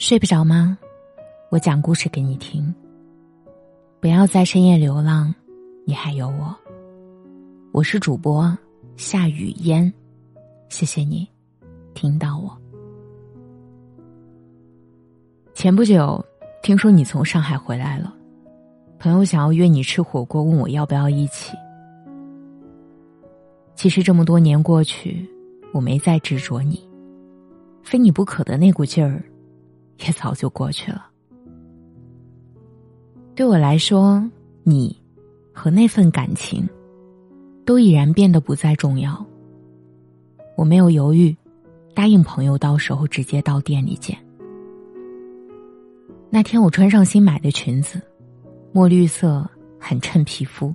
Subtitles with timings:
[0.00, 0.78] 睡不着吗？
[1.50, 2.74] 我讲故事给你听。
[4.00, 5.32] 不要在深夜流浪，
[5.84, 6.56] 你还有我。
[7.70, 8.56] 我是主播
[8.96, 9.92] 夏雨嫣，
[10.70, 11.28] 谢谢你
[11.92, 12.50] 听到我。
[15.52, 16.24] 前不久
[16.62, 18.14] 听说你从上海回来了，
[18.98, 21.54] 朋友想要约你吃火锅，问我要不要一起。
[23.74, 25.28] 其实这么多年过去，
[25.74, 26.88] 我没再执着你，
[27.82, 29.22] 非你不可的那股劲儿。
[30.06, 31.06] 也早就过去了。
[33.34, 34.22] 对我来说，
[34.62, 34.96] 你
[35.52, 36.68] 和那份感情，
[37.64, 39.24] 都已然变得不再重要。
[40.56, 41.34] 我没有犹豫，
[41.94, 44.18] 答应朋友到时候直接到店里见。
[46.28, 48.00] 那天我穿上新买的裙子，
[48.72, 49.48] 墨绿色
[49.78, 50.74] 很衬皮肤，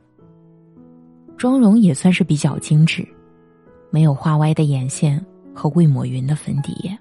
[1.37, 3.07] 妆容也算是比较精致，
[3.89, 5.23] 没有画歪的眼线
[5.53, 6.98] 和未抹匀的粉底液。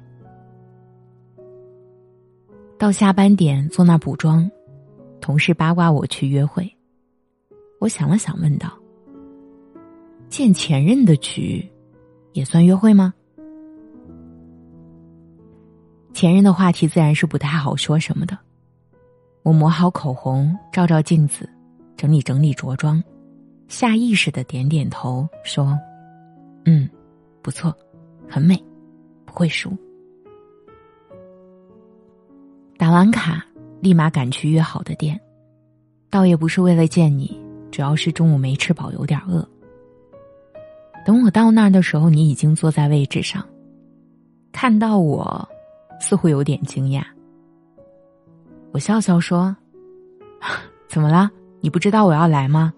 [2.84, 4.50] 到下班点坐那补妆，
[5.18, 6.70] 同事八卦我去约会。
[7.80, 8.78] 我想了想，问道
[10.28, 11.66] ：“见前任的局，
[12.34, 13.14] 也算约会吗？”
[16.12, 18.38] 前任的话题自然是不太好说什么的。
[19.44, 21.48] 我抹好口红，照照镜子，
[21.96, 23.02] 整理整理着装，
[23.66, 25.74] 下意识的点点头，说
[26.66, 26.86] ：“嗯，
[27.40, 27.74] 不错，
[28.28, 28.62] 很美，
[29.24, 29.74] 不会输。”
[32.94, 33.44] 完卡，
[33.80, 35.20] 立马赶去约好的店。
[36.08, 37.36] 倒也不是为了见你，
[37.72, 39.44] 主要是中午没吃饱，有点饿。
[41.04, 43.44] 等我到那儿的时候，你已经坐在位置上。
[44.52, 45.48] 看到我，
[46.00, 47.02] 似乎有点惊讶。
[48.70, 49.56] 我笑笑说
[50.88, 51.28] ：“怎么了？
[51.60, 52.72] 你不知道我要来吗？”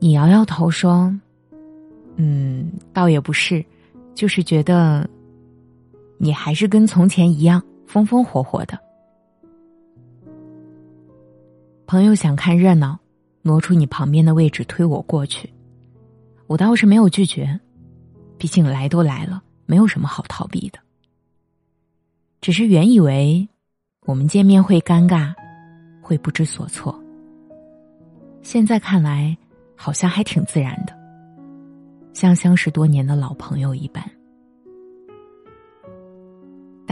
[0.00, 1.14] 你摇摇头说
[2.16, 3.62] ：“嗯，倒也不是，
[4.14, 5.06] 就是觉得，
[6.16, 8.78] 你还是跟从前一样。”风风火火的，
[11.86, 12.98] 朋友想看热闹，
[13.42, 15.52] 挪出你旁边的位置推我过去，
[16.46, 17.60] 我倒是没有拒绝，
[18.38, 20.78] 毕竟来都来了，没有什么好逃避的。
[22.40, 23.46] 只是原以为
[24.06, 25.34] 我们见面会尴尬，
[26.00, 26.98] 会不知所措，
[28.40, 29.36] 现在看来
[29.76, 30.98] 好像还挺自然的，
[32.14, 34.02] 像相识多年的老朋友一般。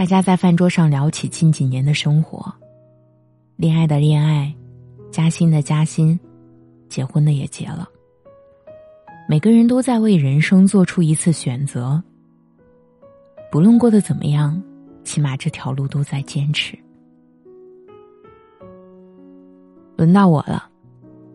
[0.01, 2.51] 大家在饭桌上聊起近几年的生活，
[3.57, 4.51] 恋爱的恋爱，
[5.11, 6.19] 加薪的加薪，
[6.89, 7.87] 结婚的也结了。
[9.29, 12.03] 每个人都在为人生做出一次选择。
[13.53, 14.59] 不论过得怎么样，
[15.05, 16.79] 起码这条路都在坚持。
[19.99, 20.67] 轮到我了，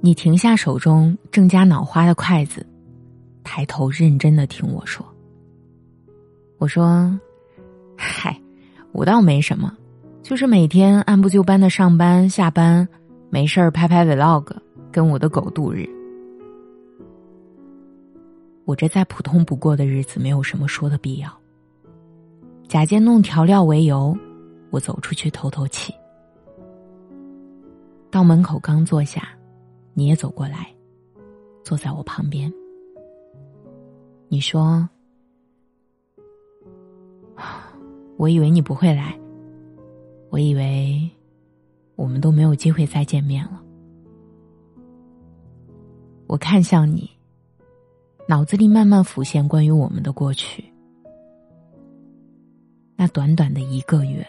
[0.01, 2.65] 你停下手中正加脑花的筷子，
[3.43, 5.05] 抬头认真的听我说。
[6.57, 7.15] 我说：“。”
[8.95, 9.75] 我倒没什么，
[10.23, 12.87] 就是每天按部就班的上班下班，
[13.29, 14.55] 没事儿拍拍 vlog，
[14.89, 15.85] 跟我的狗度日。
[18.63, 21.29] 我这再普通不过的日子，没有什么说的必要。
[22.69, 24.17] 假借弄调料为由，
[24.69, 25.93] 我走出去透透气。
[28.09, 29.27] 到门口刚坐下，
[29.93, 30.73] 你也走过来，
[31.65, 32.49] 坐在我旁边。
[34.29, 34.87] 你说。
[38.17, 39.17] 我以为你不会来，
[40.29, 41.09] 我以为
[41.95, 43.61] 我们都没有机会再见面了。
[46.27, 47.09] 我看向你，
[48.27, 50.63] 脑子里慢慢浮现关于我们的过去。
[52.95, 54.25] 那短短的一个月，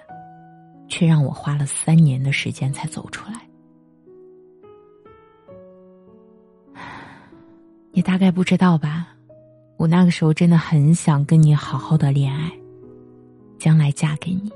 [0.88, 3.41] 却让我花了三年的时间才走出来。
[7.92, 9.14] 你大概不知道吧？
[9.78, 12.50] 我那个时候真的很想跟你好好的恋爱。
[13.66, 14.49] 将来嫁给你，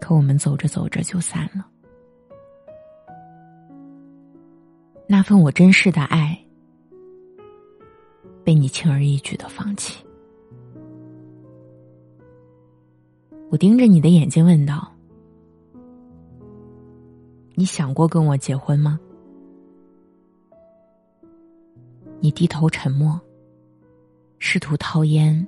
[0.00, 1.66] 可我们走着走着就散了。
[5.08, 6.40] 那份我真实的爱，
[8.44, 10.06] 被你轻而易举的放弃。
[13.50, 14.88] 我盯着你的眼睛问道
[17.58, 19.00] ：“你想过跟我结婚吗？”
[22.22, 23.20] 你低头沉默，
[24.38, 25.44] 试图掏烟。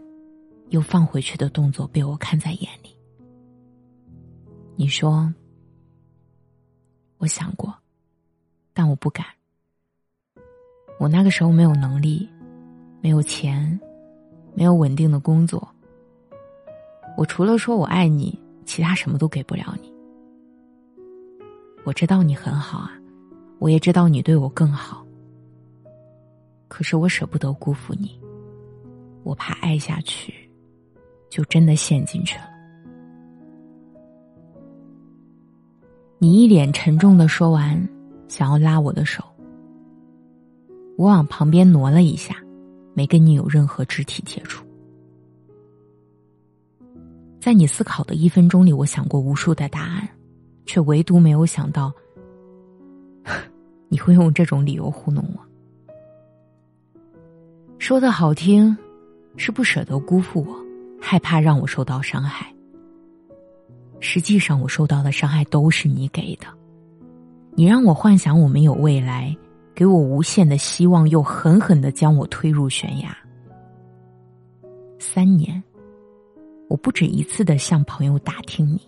[0.71, 2.97] 又放回去的动作被我看在眼里。
[4.77, 5.33] 你说
[7.19, 7.75] ：“我想过，
[8.73, 9.27] 但我不敢。
[11.01, 12.29] 我那个时候没有能力，
[13.01, 13.79] 没有钱，
[14.55, 15.67] 没有稳定的工作。
[17.17, 19.93] 我除了说我爱你，其他什么都给不了你。
[21.85, 22.93] 我知道你很好啊，
[23.59, 25.05] 我也知道你对我更好。
[26.69, 28.21] 可是我舍不得辜负你，
[29.25, 30.35] 我怕爱下去。”
[31.29, 32.45] 就真的陷进去了。
[36.19, 37.89] 你一脸沉重的说完，
[38.27, 39.23] 想要拉我的手，
[40.97, 42.35] 我往旁边挪了一下，
[42.95, 44.65] 没跟你有任何肢体接触。
[47.41, 50.09] 在你思考的一分钟里，我想过无数的答案，
[50.67, 51.93] 却唯独没有想到
[53.89, 56.99] 你会用这种理由糊弄我。
[57.79, 58.77] 说的好听，
[59.37, 60.68] 是不舍得辜负我，
[61.11, 62.55] 害怕让我受到伤害。
[63.99, 66.47] 实际上，我受到的伤害都是你给的。
[67.55, 69.35] 你让我幻想我们有未来，
[69.75, 73.17] 给我无限的希望，又狠狠的将我推入悬崖。
[74.99, 75.63] 三年。
[76.69, 78.79] 我不止一次的向朋友打听你，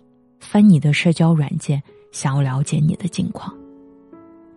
[0.40, 1.82] 翻你的社交软件，
[2.12, 3.56] 想要了解你的近况。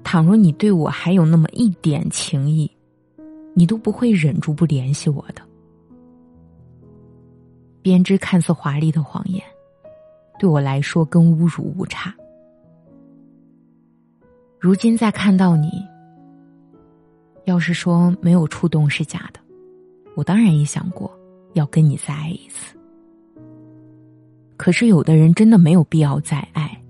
[0.04, 2.70] 倘若你对我还有那么一点情谊，
[3.54, 5.42] 你都不会忍住不联系我的。
[7.84, 9.44] 编织看似华丽的谎言，
[10.40, 12.16] 对我来说跟侮辱无差。
[14.58, 15.70] 如今再看到你，
[17.44, 19.40] 要是说没有触动是假的，
[20.16, 21.12] 我当然也想过
[21.54, 22.76] 要跟你再爱一次。
[24.56, 26.82] 可是，有的人真的没有必要再爱。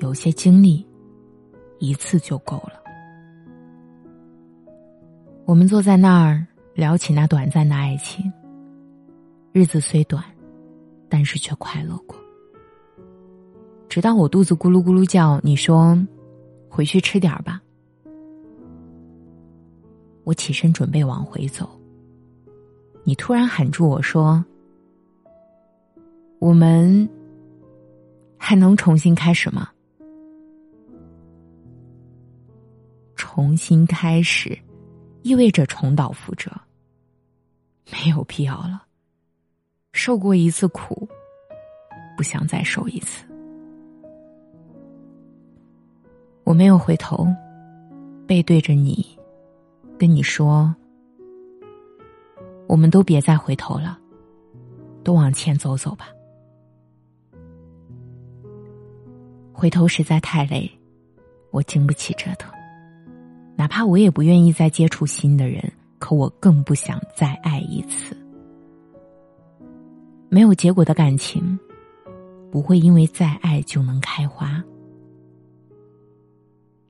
[0.00, 0.84] 有些经历，
[1.78, 2.82] 一次就够了。
[5.44, 6.44] 我们坐在那儿
[6.74, 8.32] 聊起那短暂的爱情。
[9.56, 10.20] 日子虽短，
[11.08, 12.18] 但是却快乐过。
[13.88, 15.96] 直到我肚子咕噜咕噜叫，你说
[16.68, 17.62] ：“回去吃点儿吧。”
[20.24, 21.70] 我起身准备往回走，
[23.04, 24.44] 你突然喊住我说。
[26.40, 27.08] 我们
[28.36, 29.68] 还能重新开始吗？
[33.14, 34.58] 重新开始，
[35.22, 36.50] 意味着重蹈覆辙。
[37.92, 38.84] 没有必要了。
[39.94, 41.08] 受过一次苦，
[42.16, 43.24] 不想再受一次。
[46.42, 47.26] 我没有回头，
[48.26, 49.06] 背对着你，
[49.96, 50.74] 跟你说：
[52.66, 53.96] 我们都别再回头了，
[55.04, 56.08] 都往前走走吧。
[59.52, 60.68] 回头实在太累，
[61.52, 62.52] 我经不起折腾。
[63.54, 68.16] 哪怕我也不愿意再接触新的人，可我更不想再爱一次。
[70.34, 71.56] 没有结果的感情，
[72.50, 74.60] 不会因为再爱就能开花。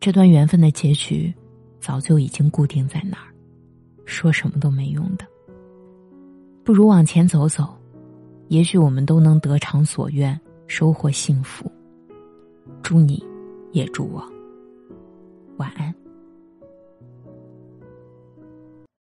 [0.00, 1.30] 这段缘分的结局，
[1.78, 3.28] 早就已经固定在那儿，
[4.06, 5.26] 说什么都没用的。
[6.64, 7.76] 不如往前走走，
[8.48, 11.70] 也许我们都能得偿所愿，收获幸福。
[12.80, 13.22] 祝你，
[13.72, 14.24] 也祝我，
[15.58, 15.94] 晚安。